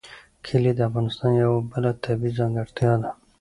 کلي 0.45 0.71
د 0.75 0.79
افغانستان 0.89 1.31
یوه 1.43 1.59
بله 1.71 1.89
طبیعي 2.05 2.35
ځانګړتیا 2.39 2.91
ده. 3.01 3.11